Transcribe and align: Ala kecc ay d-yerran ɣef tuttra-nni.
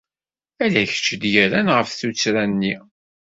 Ala 0.63 0.83
kecc 0.91 1.05
ay 1.09 1.17
d-yerran 1.21 1.67
ɣef 1.75 1.89
tuttra-nni. 1.99 2.75